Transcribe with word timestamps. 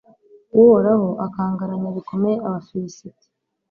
uhoraho 0.61 1.09
akangaranya 1.25 1.89
bikomeye 1.97 2.37
abafilisiti 2.47 3.25